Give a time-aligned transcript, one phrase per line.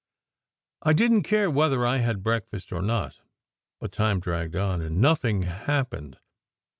[0.81, 3.21] I didn t care whether I had breakfast or not;
[3.79, 6.15] but time dragged on, and no thing hap pened.